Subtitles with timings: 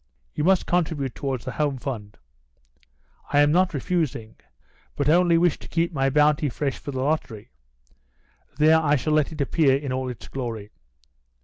[0.33, 2.17] "You must contribute towards the Home fund."
[3.31, 4.35] "I am not refusing,
[4.95, 7.51] but only wish to keep my bounty fresh for the lottery.
[8.57, 10.71] There I shall let it appear in all its glory."